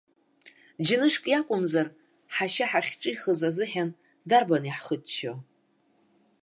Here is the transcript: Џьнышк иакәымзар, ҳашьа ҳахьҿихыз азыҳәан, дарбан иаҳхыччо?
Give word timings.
Џьнышк 0.85 1.23
иакәымзар, 1.31 1.87
ҳашьа 2.35 2.65
ҳахьҿихыз 2.71 3.41
азыҳәан, 3.49 3.89
дарбан 4.29 4.63
иаҳхыччо? 4.65 5.33